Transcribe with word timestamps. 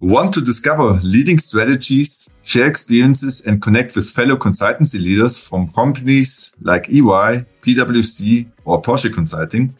Want 0.00 0.32
to 0.34 0.40
discover 0.40 1.00
leading 1.02 1.40
strategies, 1.40 2.30
share 2.44 2.68
experiences, 2.68 3.44
and 3.44 3.60
connect 3.60 3.96
with 3.96 4.08
fellow 4.08 4.36
consultancy 4.36 5.02
leaders 5.02 5.36
from 5.44 5.72
companies 5.72 6.54
like 6.60 6.88
EY, 6.88 7.42
PwC, 7.62 8.48
or 8.64 8.80
Porsche 8.80 9.12
Consulting? 9.12 9.76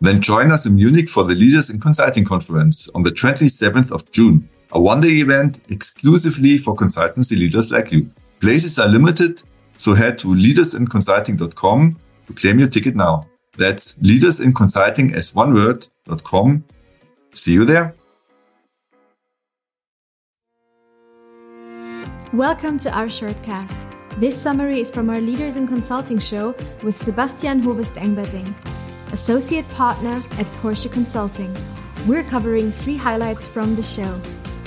Then 0.00 0.20
join 0.20 0.50
us 0.50 0.66
in 0.66 0.74
Munich 0.74 1.08
for 1.08 1.22
the 1.22 1.36
Leaders 1.36 1.70
in 1.70 1.78
Consulting 1.78 2.24
Conference 2.24 2.88
on 2.88 3.04
the 3.04 3.12
27th 3.12 3.92
of 3.92 4.10
June, 4.10 4.48
a 4.72 4.80
one 4.80 5.00
day 5.00 5.20
event 5.20 5.60
exclusively 5.70 6.58
for 6.58 6.74
consultancy 6.74 7.38
leaders 7.38 7.70
like 7.70 7.92
you. 7.92 8.10
Places 8.40 8.80
are 8.80 8.88
limited, 8.88 9.44
so 9.76 9.94
head 9.94 10.18
to 10.18 10.26
leadersinconsulting.com 10.26 11.96
to 12.26 12.32
claim 12.32 12.58
your 12.58 12.68
ticket 12.68 12.96
now. 12.96 13.28
That's 13.56 13.96
leadersinconsulting 14.00 15.14
as 15.14 15.36
one 15.36 15.54
word.com. 15.54 16.64
See 17.32 17.52
you 17.52 17.64
there. 17.64 17.94
Welcome 22.32 22.76
to 22.78 22.90
our 22.90 23.06
shortcast. 23.06 23.88
This 24.18 24.36
summary 24.36 24.80
is 24.80 24.90
from 24.90 25.10
our 25.10 25.20
Leaders 25.20 25.56
in 25.56 25.68
Consulting 25.68 26.18
show 26.18 26.56
with 26.82 26.96
Sebastian 26.96 27.62
Hovest 27.62 27.96
Engberding, 27.98 28.52
Associate 29.12 29.66
Partner 29.70 30.24
at 30.36 30.46
Porsche 30.60 30.90
Consulting. 30.90 31.56
We're 32.04 32.24
covering 32.24 32.72
three 32.72 32.96
highlights 32.96 33.46
from 33.46 33.76
the 33.76 33.82
show 33.82 34.12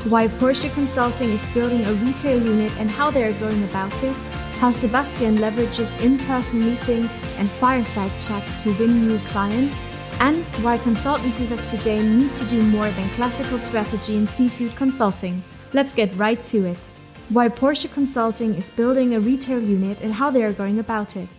why 0.06 0.30
Porsche 0.30 0.74
Consulting 0.74 1.32
is 1.32 1.48
building 1.48 1.86
a 1.86 1.94
retail 1.96 2.42
unit 2.42 2.72
and 2.78 2.90
how 2.90 3.12
they 3.12 3.26
are 3.26 3.38
going 3.40 3.62
about 3.66 4.04
it, 4.04 4.16
how 4.62 4.72
Sebastian 4.72 5.40
leverages 5.40 6.00
in 6.00 6.18
person 6.20 6.66
meetings 6.66 7.12
and 7.38 7.50
fireside 7.50 8.14
chats 8.22 8.64
to 8.64 8.74
win 8.76 9.06
new 9.06 9.20
clients, 9.28 9.86
and 10.22 10.48
why 10.64 10.78
consultancies 10.78 11.52
of 11.52 11.64
today 11.66 12.02
need 12.02 12.34
to 12.36 12.46
do 12.46 12.64
more 12.64 12.90
than 12.92 13.10
classical 13.10 13.60
strategy 13.60 14.16
and 14.16 14.30
C 14.30 14.48
suite 14.48 14.78
consulting. 14.78 15.44
Let's 15.74 15.92
get 15.92 16.16
right 16.16 16.42
to 16.46 16.66
it 16.66 16.90
why 17.30 17.48
Porsche 17.48 17.92
Consulting 17.94 18.56
is 18.56 18.72
building 18.72 19.16
a 19.16 19.20
retail 19.20 19.62
unit 19.62 20.02
and 20.02 20.14
how 20.14 20.32
they 20.32 20.44
are 20.44 20.54
going 20.54 20.80
about 20.80 21.16
it. 21.16 21.30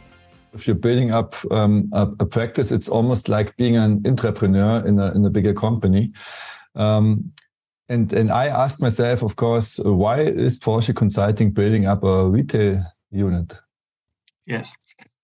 If 0.53 0.67
you're 0.67 0.77
building 0.77 1.11
up 1.11 1.37
um, 1.51 1.89
a, 1.93 2.09
a, 2.21 2.27
practice, 2.27 2.73
it's 2.73 2.89
almost 2.89 3.29
like 3.29 3.57
being 3.57 3.77
an 3.77 4.03
entrepreneur 4.07 4.85
in 4.85 4.99
a 4.99 5.13
in 5.13 5.25
a 5.25 5.31
bigger 5.31 5.55
company. 5.55 6.13
Um, 6.75 7.33
and 7.89 8.13
and 8.13 8.31
I 8.31 8.47
asked 8.47 8.81
myself, 8.81 9.23
of 9.23 9.37
course, 9.37 9.79
why 9.79 10.21
is 10.21 10.59
Porsche 10.59 10.95
Consulting 10.95 11.53
building 11.53 11.87
up 11.87 12.03
a 12.05 12.29
retail 12.29 12.85
unit? 13.11 13.61
Yes. 14.47 14.73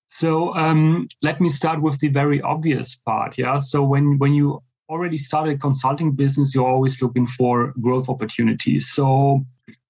So 0.06 0.54
um, 0.54 1.08
let 1.22 1.40
me 1.40 1.48
start 1.48 1.82
with 1.82 1.98
the 1.98 2.08
very 2.08 2.40
obvious 2.42 2.94
part. 2.94 3.36
Yeah. 3.38 3.58
So 3.58 3.82
when 3.82 4.18
when 4.18 4.32
you 4.34 4.62
already 4.88 5.16
started 5.16 5.56
a 5.56 5.58
consulting 5.58 6.12
business, 6.12 6.54
you're 6.54 6.66
always 6.66 7.02
looking 7.02 7.26
for 7.26 7.72
growth 7.80 8.08
opportunities. 8.08 8.88
So 8.92 9.44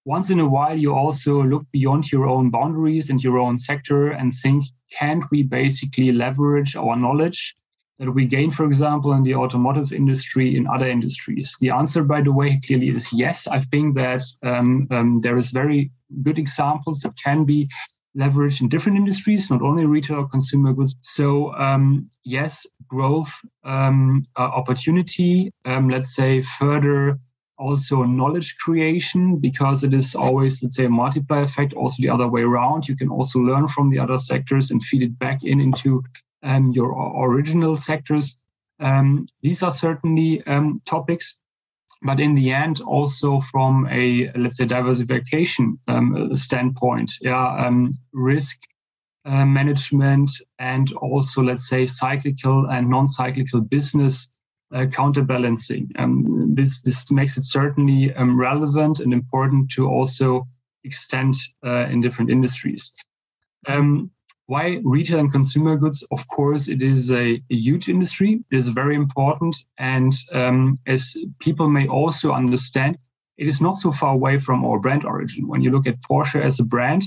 once 0.07 0.31
in 0.31 0.39
a 0.39 0.49
while 0.49 0.79
you 0.79 0.95
also 0.95 1.43
look 1.43 1.65
beyond 1.73 2.11
your 2.13 2.27
own 2.29 2.49
boundaries 2.49 3.11
and 3.11 3.23
your 3.23 3.39
own 3.39 3.59
sector 3.59 4.13
and 4.13 4.33
think 4.35 4.65
can't 4.97 5.25
we 5.33 5.43
basically 5.43 6.13
leverage 6.13 6.77
our 6.77 6.97
knowledge 6.97 7.57
that 7.99 8.13
we 8.13 8.25
gain 8.25 8.51
for 8.51 8.65
example 8.65 9.13
in 9.13 9.25
the 9.25 9.35
automotive 9.35 9.93
industry 9.93 10.57
in 10.57 10.67
other 10.69 10.89
industries? 10.89 11.57
The 11.61 11.71
answer 11.71 12.05
by 12.05 12.23
the 12.23 12.31
way 12.31 12.61
clearly 12.65 12.89
is 12.89 13.13
yes. 13.13 13.49
I 13.49 13.61
think 13.63 13.97
that 13.97 14.23
um, 14.45 14.87
um, 14.93 15.19
there 15.19 15.37
is 15.37 15.51
very 15.51 15.91
good 16.23 16.39
examples 16.39 17.01
that 17.01 17.15
can 17.23 17.45
be 17.45 17.69
leveraged 18.17 18.61
in 18.61 18.69
different 18.69 18.97
industries 18.97 19.51
not 19.51 19.61
only 19.61 19.85
retail 19.87 20.21
or 20.21 20.29
consumer 20.29 20.73
goods 20.73 20.95
so 21.03 21.55
um, 21.57 22.09
yes 22.25 22.67
growth 22.89 23.33
um, 23.65 24.25
uh, 24.39 24.43
opportunity 24.43 25.51
um, 25.67 25.91
let's 25.91 26.15
say 26.15 26.41
further 26.43 27.19
also 27.59 28.05
knowledge 28.05 28.57
creation 28.59 29.39
because 29.39 29.85
it 29.85 29.95
is 29.95 30.15
always 30.15 30.63
let's 30.63 30.77
say 30.77 30.85
a 30.87 30.91
multiplier 30.91 31.43
effect 31.43 31.75
also 31.75 31.97
the 31.99 32.09
other 32.09 32.29
way 32.29 32.43
around. 32.43 32.89
You 32.89 32.97
can 32.97 33.09
also 33.09 33.39
learn 33.41 33.69
from 33.69 33.91
the 33.91 33.99
other 33.99 34.19
sectors 34.19 34.71
and 34.71 34.83
feed 34.83 35.03
it 35.03 35.19
back 35.19 35.45
in 35.45 35.61
into 35.61 36.03
um, 36.43 36.73
your 36.73 36.93
original 37.25 37.77
sectors. 37.77 38.39
Um, 38.81 39.27
these 39.43 39.63
are 39.63 39.71
certainly 39.71 40.47
um, 40.47 40.83
topics 40.85 41.37
but 42.03 42.21
in 42.21 42.35
the 42.35 42.53
end 42.53 42.81
also 42.83 43.41
from 43.41 43.89
a 43.91 44.31
let's 44.37 44.59
say 44.59 44.67
diversification 44.67 45.79
um, 45.89 46.35
standpoint 46.37 47.11
yeah 47.21 47.57
um, 47.57 47.91
risk 48.13 48.61
uh, 49.25 49.45
management 49.45 50.31
and 50.59 50.93
also 50.95 51.43
let's 51.43 51.69
say 51.69 51.87
cyclical 51.87 52.67
and 52.71 52.89
non-cyclical 52.89 53.61
business 53.61 54.31
uh, 54.75 54.87
counterbalancing. 54.87 55.91
Um, 55.97 56.55
this 56.55 56.81
this 56.81 57.11
makes 57.11 57.37
it 57.37 57.45
certainly 57.45 58.13
um, 58.15 58.39
relevant 58.39 59.01
and 59.01 59.13
important 59.13 59.71
to 59.73 59.89
also 59.89 60.47
extend 60.85 61.35
uh, 61.65 61.87
in 61.87 62.01
different 62.01 62.31
industries. 62.31 62.93
Um, 63.69 64.11
why 64.47 64.81
retail 64.85 65.19
and 65.19 65.33
consumer 65.33 65.77
goods? 65.77 66.05
Of 66.13 66.27
course, 66.29 66.69
it 66.69 66.81
is 66.81 67.11
a, 67.11 67.43
a 67.51 67.55
huge 67.55 67.89
industry. 67.89 68.45
It 68.51 68.57
is 68.57 68.69
very 68.69 68.95
important, 68.95 69.57
and 69.79 70.13
um, 70.33 70.79
as 70.87 71.17
people 71.41 71.69
may 71.69 71.89
also 71.89 72.33
understand, 72.33 72.97
it 73.39 73.49
is 73.49 73.61
not 73.61 73.77
so 73.77 73.91
far 73.91 74.15
away 74.15 74.39
from 74.39 74.65
our 74.65 74.79
brand 74.79 75.05
origin. 75.05 75.49
When 75.49 75.63
you 75.63 75.71
look 75.71 75.87
at 75.87 76.01
Porsche 76.03 76.41
as 76.41 76.61
a 76.61 76.65
brand, 76.65 77.03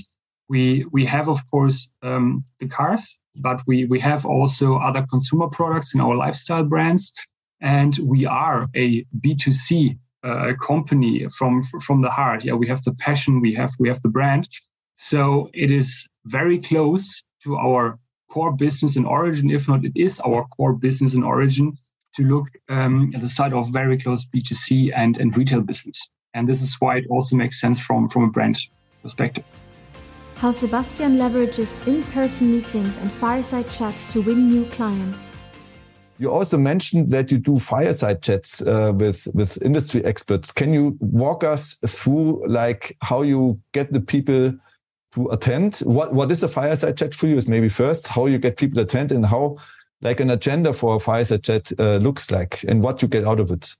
we 0.48 0.84
we 0.92 1.06
have 1.06 1.28
of 1.28 1.40
course 1.50 1.90
um, 2.02 2.44
the 2.58 2.68
cars, 2.68 3.18
but 3.36 3.62
we 3.66 3.86
we 3.86 4.00
have 4.00 4.26
also 4.26 4.76
other 4.76 5.06
consumer 5.10 5.48
products 5.48 5.94
in 5.94 6.00
our 6.00 6.14
lifestyle 6.14 6.64
brands 6.64 7.12
and 7.60 7.98
we 7.98 8.26
are 8.26 8.68
a 8.74 9.04
b2c 9.20 9.98
uh, 10.22 10.52
company 10.60 11.26
from 11.28 11.62
from 11.62 12.00
the 12.00 12.10
heart. 12.10 12.44
Yeah 12.44 12.54
we 12.54 12.68
have 12.68 12.82
the 12.84 12.94
passion 12.94 13.40
we 13.40 13.54
have 13.54 13.72
we 13.78 13.88
have 13.88 14.02
the 14.02 14.08
brand. 14.08 14.48
So 14.96 15.50
it 15.54 15.70
is 15.70 16.06
very 16.26 16.58
close 16.58 17.22
to 17.44 17.56
our 17.56 17.98
core 18.30 18.52
business 18.52 18.96
in 18.96 19.04
origin 19.04 19.50
if 19.50 19.68
not 19.68 19.84
it 19.84 19.92
is 19.94 20.20
our 20.20 20.46
core 20.56 20.74
business 20.74 21.14
in 21.14 21.22
origin 21.22 21.76
to 22.16 22.22
look 22.22 22.48
um, 22.68 23.12
at 23.14 23.20
the 23.20 23.28
side 23.28 23.52
of 23.52 23.70
very 23.70 23.96
close 23.98 24.26
b2c 24.26 24.92
and 24.94 25.18
and 25.18 25.36
retail 25.36 25.62
business. 25.62 26.10
And 26.34 26.48
this 26.48 26.62
is 26.62 26.76
why 26.80 26.98
it 26.98 27.06
also 27.10 27.36
makes 27.36 27.60
sense 27.60 27.80
from 27.80 28.08
from 28.08 28.24
a 28.24 28.30
brand 28.30 28.58
perspective. 29.02 29.44
How 30.36 30.52
sebastian 30.52 31.16
leverages 31.16 31.86
in-person 31.86 32.50
meetings 32.50 32.96
and 32.96 33.12
fireside 33.12 33.68
chats 33.70 34.06
to 34.06 34.22
win 34.22 34.48
new 34.48 34.64
clients 34.66 35.28
you 36.20 36.30
also 36.30 36.58
mentioned 36.58 37.10
that 37.12 37.30
you 37.30 37.38
do 37.38 37.58
fireside 37.58 38.22
chats 38.22 38.60
uh, 38.60 38.92
with 38.94 39.26
with 39.32 39.60
industry 39.62 40.04
experts. 40.04 40.52
Can 40.52 40.72
you 40.72 40.96
walk 41.00 41.42
us 41.42 41.74
through 41.86 42.46
like 42.46 42.96
how 43.02 43.22
you 43.22 43.58
get 43.72 43.90
the 43.92 44.02
people 44.02 44.52
to 45.14 45.28
attend? 45.30 45.76
What 45.76 46.12
what 46.12 46.30
is 46.30 46.42
a 46.42 46.48
fireside 46.48 46.98
chat 46.98 47.14
for 47.14 47.26
you? 47.26 47.36
Is 47.36 47.48
maybe 47.48 47.70
first 47.70 48.06
how 48.06 48.26
you 48.26 48.38
get 48.38 48.58
people 48.58 48.76
to 48.76 48.82
attend 48.82 49.12
and 49.12 49.24
how 49.24 49.56
like 50.02 50.20
an 50.20 50.30
agenda 50.30 50.74
for 50.74 50.96
a 50.96 51.00
fireside 51.00 51.42
chat 51.42 51.72
uh, 51.78 51.96
looks 51.96 52.30
like 52.30 52.62
and 52.68 52.82
what 52.82 53.00
you 53.00 53.08
get 53.08 53.24
out 53.24 53.40
of 53.40 53.50
it. 53.50 53.74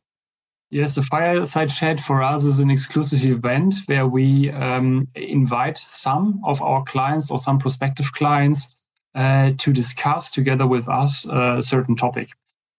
Yes, 0.70 0.96
a 0.96 1.02
fireside 1.02 1.68
chat 1.68 2.00
for 2.00 2.22
us 2.22 2.44
is 2.44 2.60
an 2.60 2.70
exclusive 2.70 3.24
event 3.24 3.74
where 3.86 4.06
we 4.06 4.50
um, 4.52 5.08
invite 5.14 5.78
some 5.78 6.40
of 6.44 6.62
our 6.62 6.84
clients 6.84 7.30
or 7.30 7.38
some 7.38 7.58
prospective 7.58 8.12
clients 8.12 8.72
uh, 9.14 9.52
to 9.58 9.72
discuss 9.72 10.30
together 10.30 10.66
with 10.66 10.88
us 10.88 11.28
uh, 11.28 11.56
a 11.58 11.62
certain 11.62 11.96
topic 11.96 12.30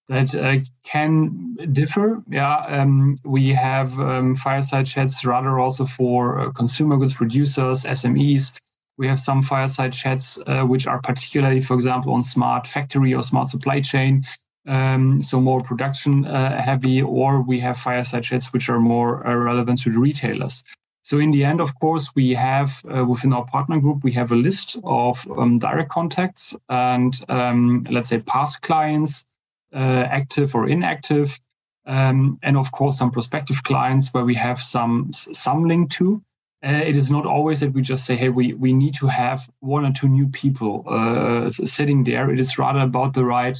that 0.09 0.36
uh, 0.36 0.58
can 0.84 1.56
differ. 1.72 2.22
Yeah, 2.30 2.58
um, 2.68 3.18
we 3.24 3.50
have 3.50 3.97
um, 4.00 4.36
fireside 4.36 4.86
chats 4.86 5.24
rather 5.25 5.59
also 5.59 5.86
for 5.86 6.40
uh, 6.40 6.52
consumer 6.52 6.97
goods 6.97 7.14
producers, 7.14 7.86
SMEs. 7.86 8.52
We 8.97 9.08
have 9.08 9.19
some 9.19 9.42
fireside 9.42 9.94
chats 9.94 10.38
uh, 10.47 10.64
which 10.64 10.86
are 10.86 11.02
particularly, 11.02 11.62
for 11.62 11.75
example, 11.75 12.14
on 12.14 12.22
smart 12.22 12.68
factory 12.68 13.13
or 13.13 13.24
smart 13.24 13.48
supply 13.48 13.80
chain, 13.81 14.25
um, 14.68 15.22
so 15.22 15.40
more 15.40 15.62
production 15.62 16.25
uh, 16.25 16.62
heavy, 16.62 17.02
or 17.02 17.42
we 17.42 17.59
have 17.62 17.78
fireside 17.80 18.24
chats 18.24 18.53
which 18.53 18.69
are 18.69 18.80
more 18.80 19.25
uh, 19.25 19.34
relevant 19.34 19.81
to 19.84 19.92
the 19.92 20.00
retailers. 20.00 20.63
So 21.03 21.18
in 21.19 21.31
the 21.31 21.44
end, 21.44 21.62
of 21.62 21.74
course, 21.80 22.12
we 22.15 22.31
have 22.36 22.83
uh, 22.86 23.03
within 23.06 23.33
our 23.33 23.45
partner 23.45 23.80
group, 23.80 24.03
we 24.03 24.12
have 24.13 24.31
a 24.31 24.36
list 24.36 24.77
of 24.83 25.27
um, 25.38 25.57
direct 25.57 25.89
contacts 25.89 26.56
and 26.69 27.13
um, 27.27 27.88
let's 27.89 28.09
say 28.09 28.19
past 28.19 28.62
clients, 28.62 29.25
uh, 29.74 30.06
active 30.09 30.53
or 30.53 30.68
inactive, 30.68 31.39
um, 31.88 32.38
and 32.44 32.56
of 32.56 32.71
course 32.71 32.98
some 32.98 33.09
prospective 33.09 33.63
clients 33.63 34.13
where 34.13 34.25
we 34.25 34.36
have 34.36 34.62
some 34.62 35.12
some 35.12 35.68
link 35.68 35.89
to. 35.92 36.21
Uh, 36.63 36.83
it 36.86 36.95
is 36.95 37.09
not 37.09 37.25
always 37.25 37.62
that 37.62 37.74
we 37.74 37.81
just 37.81 38.06
say, 38.06 38.15
"Hey, 38.15 38.30
we 38.30 38.53
we 38.53 38.71
need 38.71 38.94
to 38.95 39.07
have 39.07 39.50
one 39.62 39.86
or 39.86 39.92
two 39.92 40.07
new 40.07 40.27
people 40.27 40.83
uh, 40.88 41.50
sitting 41.50 42.03
there." 42.03 42.30
It 42.30 42.39
is 42.39 42.59
rather 42.59 42.81
about 42.81 43.13
the 43.13 43.25
right 43.25 43.59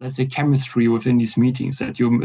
let's 0.00 0.16
say 0.16 0.26
chemistry 0.26 0.88
within 0.88 1.18
these 1.18 1.36
meetings 1.36 1.78
that 1.78 1.98
you 1.98 2.24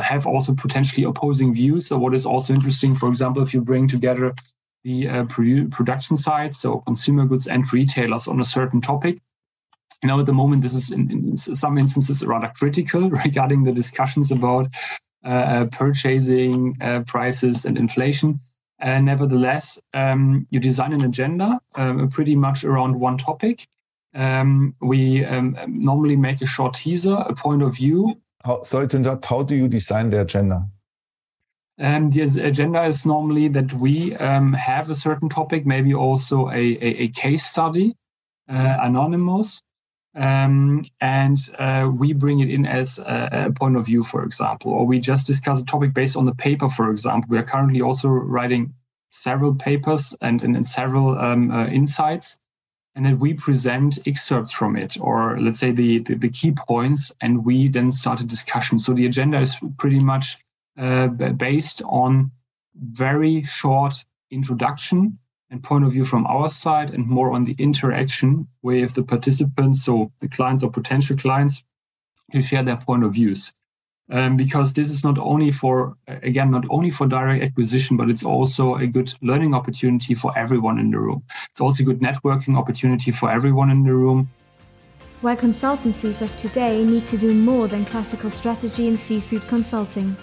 have 0.00 0.26
also 0.26 0.54
potentially 0.54 1.04
opposing 1.04 1.54
views 1.54 1.86
so 1.86 1.98
what 1.98 2.14
is 2.14 2.26
also 2.26 2.54
interesting 2.54 2.94
for 2.94 3.08
example 3.08 3.42
if 3.42 3.52
you 3.52 3.60
bring 3.60 3.86
together 3.86 4.34
the 4.84 5.08
uh, 5.08 5.24
produ- 5.24 5.70
production 5.70 6.16
sides 6.16 6.58
so 6.58 6.78
consumer 6.80 7.24
goods 7.26 7.46
and 7.46 7.72
retailers 7.72 8.26
on 8.28 8.40
a 8.40 8.44
certain 8.44 8.80
topic 8.80 9.18
you 10.02 10.08
know 10.08 10.18
at 10.20 10.26
the 10.26 10.32
moment 10.32 10.62
this 10.62 10.74
is 10.74 10.90
in, 10.90 11.10
in 11.10 11.36
some 11.36 11.78
instances 11.78 12.24
rather 12.24 12.50
critical 12.56 13.10
regarding 13.24 13.64
the 13.64 13.72
discussions 13.72 14.30
about 14.30 14.68
uh, 15.24 15.66
purchasing 15.70 16.76
uh, 16.80 17.00
prices 17.06 17.64
and 17.64 17.78
inflation. 17.78 18.40
Uh, 18.80 19.00
nevertheless, 19.00 19.80
um, 19.94 20.46
you 20.50 20.58
design 20.58 20.92
an 20.92 21.04
agenda 21.04 21.60
um, 21.76 22.08
pretty 22.08 22.34
much 22.34 22.64
around 22.64 22.98
one 22.98 23.16
topic. 23.16 23.68
Um, 24.14 24.74
we 24.80 25.24
um, 25.24 25.56
normally 25.66 26.16
make 26.16 26.42
a 26.42 26.46
short 26.46 26.74
teaser, 26.74 27.14
a 27.14 27.34
point 27.34 27.62
of 27.62 27.76
view. 27.76 28.20
How, 28.44 28.62
sorry 28.62 28.88
to 28.88 28.96
interrupt. 28.96 29.24
How 29.24 29.42
do 29.42 29.54
you 29.54 29.68
design 29.68 30.10
the 30.10 30.20
agenda? 30.20 30.68
Um, 31.78 32.10
the 32.10 32.22
agenda 32.22 32.82
is 32.84 33.06
normally 33.06 33.48
that 33.48 33.72
we 33.72 34.14
um, 34.16 34.52
have 34.52 34.90
a 34.90 34.94
certain 34.94 35.28
topic, 35.28 35.64
maybe 35.66 35.94
also 35.94 36.48
a, 36.48 36.52
a, 36.52 37.04
a 37.04 37.08
case 37.08 37.44
study, 37.44 37.96
uh, 38.48 38.76
anonymous, 38.82 39.62
um, 40.14 40.84
and 41.00 41.38
uh, 41.58 41.90
we 41.92 42.12
bring 42.12 42.40
it 42.40 42.50
in 42.50 42.66
as 42.66 42.98
a, 42.98 43.46
a, 43.48 43.52
point 43.52 43.76
of 43.76 43.86
view, 43.86 44.04
for 44.04 44.22
example, 44.24 44.72
or 44.72 44.86
we 44.86 45.00
just 45.00 45.26
discuss 45.26 45.62
a 45.62 45.64
topic 45.64 45.94
based 45.94 46.16
on 46.16 46.26
the 46.26 46.34
paper, 46.34 46.68
for 46.68 46.90
example. 46.90 47.28
We 47.30 47.38
are 47.38 47.42
currently 47.44 47.80
also 47.80 48.08
writing 48.08 48.74
several 49.10 49.54
papers 49.54 50.14
and, 50.20 50.42
and, 50.42 50.54
and 50.54 50.66
several 50.66 51.18
um, 51.18 51.50
uh, 51.50 51.66
insights, 51.66 52.36
and 52.94 53.06
then 53.06 53.18
we 53.18 53.34
present 53.34 53.98
excerpts 54.06 54.52
from 54.52 54.76
it, 54.76 54.96
or 55.00 55.38
let's 55.40 55.58
say 55.58 55.72
the, 55.72 55.98
the, 56.00 56.14
the 56.14 56.28
key 56.28 56.52
points, 56.52 57.12
and 57.20 57.44
we 57.44 57.68
then 57.68 57.90
start 57.90 58.20
a 58.20 58.24
discussion. 58.24 58.78
So 58.78 58.92
the 58.92 59.06
agenda 59.06 59.40
is 59.40 59.56
pretty 59.78 60.00
much 60.00 60.38
uh, 60.78 61.08
based 61.08 61.82
on 61.84 62.30
very 62.74 63.42
short 63.44 63.94
introduction 64.30 65.18
and 65.50 65.62
point 65.62 65.84
of 65.84 65.92
view 65.92 66.04
from 66.04 66.26
our 66.26 66.48
side 66.48 66.90
and 66.90 67.06
more 67.06 67.32
on 67.32 67.44
the 67.44 67.54
interaction 67.58 68.48
with 68.62 68.94
the 68.94 69.02
participants, 69.02 69.84
so 69.84 70.10
the 70.20 70.28
clients 70.28 70.62
or 70.62 70.70
potential 70.70 71.16
clients, 71.16 71.64
to 72.32 72.40
share 72.40 72.62
their 72.62 72.78
point 72.78 73.04
of 73.04 73.12
views. 73.12 73.52
Um, 74.10 74.36
because 74.36 74.72
this 74.72 74.90
is 74.90 75.04
not 75.04 75.16
only 75.18 75.50
for, 75.50 75.96
again, 76.06 76.50
not 76.50 76.64
only 76.68 76.90
for 76.90 77.06
direct 77.06 77.42
acquisition, 77.42 77.96
but 77.96 78.10
it's 78.10 78.24
also 78.24 78.74
a 78.74 78.86
good 78.86 79.12
learning 79.22 79.54
opportunity 79.54 80.14
for 80.14 80.36
everyone 80.36 80.78
in 80.78 80.90
the 80.90 80.98
room. 80.98 81.22
It's 81.48 81.60
also 81.60 81.82
a 81.82 81.86
good 81.86 82.00
networking 82.00 82.58
opportunity 82.58 83.10
for 83.10 83.30
everyone 83.30 83.70
in 83.70 83.84
the 83.84 83.94
room. 83.94 84.28
Why 85.22 85.36
consultancies 85.36 86.20
of 86.20 86.36
today 86.36 86.84
need 86.84 87.06
to 87.06 87.16
do 87.16 87.32
more 87.32 87.68
than 87.68 87.84
classical 87.84 88.28
strategy 88.28 88.88
and 88.88 88.98
C 88.98 89.20
suite 89.20 89.46
consulting 89.46 90.16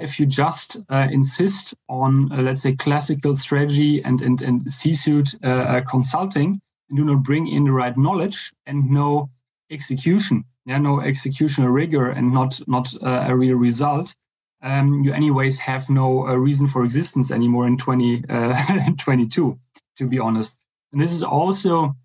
if 0.00 0.18
you 0.18 0.26
just 0.26 0.78
uh, 0.90 1.06
insist 1.10 1.74
on, 1.88 2.32
uh, 2.32 2.42
let's 2.42 2.62
say, 2.62 2.74
classical 2.74 3.34
strategy 3.34 4.02
and, 4.02 4.20
and, 4.22 4.42
and 4.42 4.72
C-suite 4.72 5.34
uh, 5.44 5.48
uh, 5.48 5.80
consulting 5.82 6.60
and 6.88 6.98
do 6.98 7.04
not 7.04 7.22
bring 7.22 7.48
in 7.48 7.64
the 7.64 7.72
right 7.72 7.96
knowledge 7.96 8.52
and 8.66 8.90
no 8.90 9.30
execution, 9.70 10.44
yeah, 10.70 10.78
no 10.78 10.98
executional 10.98 11.72
rigor 11.72 12.10
and 12.10 12.32
not, 12.32 12.60
not 12.68 12.94
uh, 13.02 13.24
a 13.26 13.36
real 13.36 13.56
result, 13.56 14.14
um, 14.62 15.02
you 15.02 15.12
anyways 15.12 15.58
have 15.58 15.90
no 15.90 16.28
uh, 16.28 16.34
reason 16.34 16.68
for 16.68 16.84
existence 16.84 17.32
anymore 17.32 17.66
in 17.66 17.76
2022, 17.76 19.58
to 19.98 20.06
be 20.06 20.18
honest. 20.18 20.56
And 20.92 21.00
this 21.00 21.12
is 21.12 21.24
also 21.24 21.96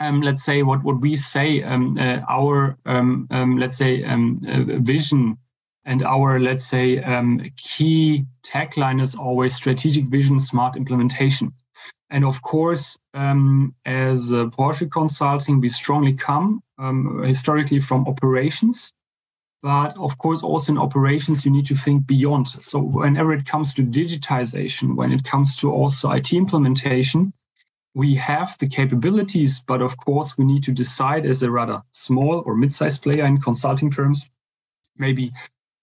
um, 0.00 0.20
let's 0.20 0.42
say 0.42 0.62
what 0.62 0.82
what 0.82 1.00
we 1.00 1.16
say 1.16 1.62
um, 1.62 1.96
uh, 1.96 2.20
our 2.28 2.76
um, 2.86 3.28
um 3.30 3.58
let's 3.58 3.76
say 3.76 4.02
um, 4.02 4.40
uh, 4.48 4.80
vision 4.80 5.38
and 5.84 6.02
our, 6.02 6.38
let's 6.38 6.64
say, 6.64 7.02
key 7.56 8.24
tagline 8.44 9.00
is 9.00 9.16
always 9.16 9.56
strategic 9.56 10.04
vision, 10.04 10.38
smart 10.38 10.76
implementation. 10.76 11.52
And 12.12 12.26
of 12.26 12.42
course, 12.42 12.98
um, 13.14 13.74
as 13.86 14.30
Porsche 14.30 14.90
Consulting, 14.90 15.62
we 15.62 15.70
strongly 15.70 16.12
come 16.12 16.62
um, 16.78 17.22
historically 17.22 17.80
from 17.80 18.06
operations. 18.06 18.92
But 19.62 19.96
of 19.96 20.18
course, 20.18 20.42
also 20.42 20.72
in 20.72 20.78
operations, 20.78 21.46
you 21.46 21.50
need 21.50 21.66
to 21.68 21.74
think 21.74 22.06
beyond. 22.06 22.48
So 22.48 22.80
whenever 22.80 23.32
it 23.32 23.46
comes 23.46 23.72
to 23.74 23.82
digitization, 23.82 24.94
when 24.94 25.10
it 25.10 25.24
comes 25.24 25.56
to 25.56 25.72
also 25.72 26.10
IT 26.10 26.34
implementation, 26.34 27.32
we 27.94 28.14
have 28.16 28.58
the 28.58 28.68
capabilities, 28.68 29.64
but 29.66 29.80
of 29.80 29.96
course, 29.96 30.36
we 30.36 30.44
need 30.44 30.64
to 30.64 30.72
decide 30.72 31.24
as 31.24 31.42
a 31.42 31.50
rather 31.50 31.82
small 31.92 32.42
or 32.44 32.56
mid-sized 32.56 33.02
player 33.02 33.24
in 33.24 33.40
consulting 33.40 33.90
terms, 33.90 34.28
maybe 34.98 35.32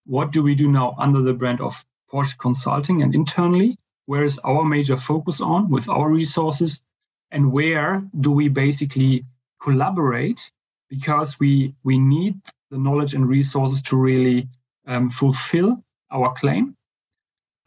what 0.06 0.32
do 0.32 0.44
we 0.44 0.54
do 0.54 0.68
now 0.70 0.94
under 1.00 1.24
the 1.24 1.34
brand 1.34 1.60
of 1.60 1.84
Porsche 2.12 2.38
Consulting 2.38 3.02
and 3.02 3.16
internally? 3.16 3.79
Where 4.10 4.24
is 4.24 4.40
our 4.40 4.66
major 4.66 4.98
focus 4.98 5.40
on 5.40 5.70
with 5.70 5.88
our 5.88 6.10
resources? 6.10 6.82
And 7.30 7.52
where 7.52 8.04
do 8.20 8.32
we 8.32 8.48
basically 8.50 9.24
collaborate? 9.62 10.42
Because 10.90 11.40
we, 11.40 11.76
we 11.84 12.00
need 12.00 12.42
the 12.72 12.80
knowledge 12.80 13.14
and 13.14 13.30
resources 13.30 13.84
to 13.84 13.98
really 13.98 14.50
um, 14.88 15.12
fulfill 15.12 15.84
our 16.10 16.34
claim. 16.34 16.76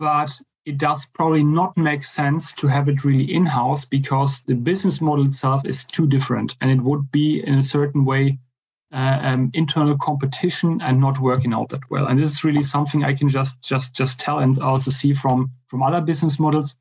But 0.00 0.32
it 0.64 0.78
does 0.78 1.06
probably 1.06 1.44
not 1.44 1.76
make 1.76 2.02
sense 2.02 2.52
to 2.54 2.66
have 2.66 2.88
it 2.88 3.04
really 3.04 3.32
in 3.32 3.46
house 3.46 3.84
because 3.84 4.42
the 4.42 4.56
business 4.56 5.00
model 5.00 5.26
itself 5.26 5.64
is 5.64 5.84
too 5.84 6.08
different 6.08 6.56
and 6.60 6.72
it 6.72 6.80
would 6.80 7.12
be 7.12 7.40
in 7.46 7.54
a 7.54 7.62
certain 7.62 8.04
way 8.04 8.36
uh, 8.92 9.18
um, 9.22 9.50
internal 9.54 9.96
competition 9.96 10.80
and 10.82 11.00
not 11.00 11.18
working 11.18 11.54
out 11.54 11.70
that 11.70 11.90
well. 11.90 12.06
And 12.06 12.18
this 12.18 12.30
is 12.30 12.44
really 12.44 12.62
something 12.62 13.04
I 13.04 13.14
can 13.14 13.28
just 13.28 13.62
just 13.62 13.96
just 13.96 14.20
tell 14.20 14.40
and 14.40 14.58
also 14.58 14.90
see 14.90 15.14
from 15.14 15.50
from 15.68 15.82
other 15.82 16.00
business 16.00 16.38
models. 16.38 16.76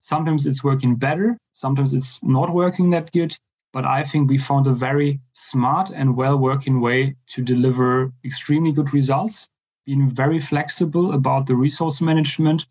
Sometimes 0.00 0.46
it's 0.46 0.62
working 0.62 0.94
better, 0.94 1.36
sometimes 1.52 1.92
it's 1.92 2.22
not 2.22 2.54
working 2.54 2.90
that 2.90 3.12
good. 3.12 3.36
But 3.72 3.84
I 3.84 4.04
think 4.04 4.30
we 4.30 4.38
found 4.38 4.66
a 4.66 4.72
very 4.72 5.20
smart 5.34 5.90
and 5.90 6.16
well 6.16 6.38
working 6.38 6.80
way 6.80 7.16
to 7.30 7.42
deliver 7.42 8.12
extremely 8.24 8.72
good 8.72 8.94
results, 8.94 9.48
being 9.84 10.08
very 10.08 10.38
flexible 10.38 11.12
about 11.12 11.46
the 11.46 11.56
resource 11.56 12.00
management 12.00 12.64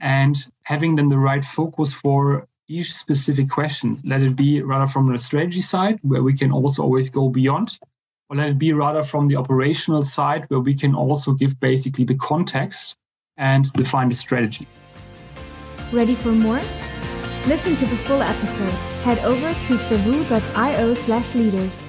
and 0.00 0.36
having 0.62 0.94
then 0.94 1.08
the 1.08 1.18
right 1.18 1.44
focus 1.44 1.92
for 1.92 2.46
each 2.68 2.94
specific 2.94 3.50
question. 3.50 3.96
Let 4.04 4.22
it 4.22 4.36
be 4.36 4.62
rather 4.62 4.86
from 4.86 5.12
the 5.12 5.18
strategy 5.18 5.60
side, 5.60 5.98
where 6.02 6.22
we 6.22 6.36
can 6.36 6.52
also 6.52 6.82
always 6.82 7.10
go 7.10 7.28
beyond 7.28 7.78
or 8.28 8.36
let 8.36 8.48
it 8.48 8.58
be 8.58 8.72
rather 8.72 9.04
from 9.04 9.26
the 9.26 9.36
operational 9.36 10.02
side 10.02 10.44
where 10.48 10.60
we 10.60 10.74
can 10.74 10.94
also 10.94 11.32
give 11.32 11.58
basically 11.60 12.04
the 12.04 12.16
context 12.16 12.96
and 13.36 13.72
define 13.74 14.08
the 14.08 14.14
strategy. 14.14 14.66
Ready 15.92 16.14
for 16.14 16.32
more? 16.32 16.60
Listen 17.46 17.76
to 17.76 17.86
the 17.86 17.96
full 17.98 18.22
episode. 18.22 18.72
Head 19.04 19.18
over 19.20 19.54
to 19.54 19.78
savu.io 19.78 20.94
slash 20.94 21.34
leaders. 21.34 21.88